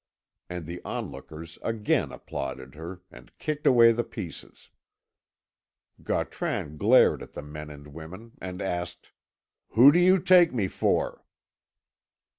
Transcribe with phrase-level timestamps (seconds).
[0.49, 4.71] And the onlookers again applauded her, and kicked away the pieces.
[6.01, 9.11] Gautran glared at the men and women, and asked:
[9.73, 11.23] "Who do you take me for?"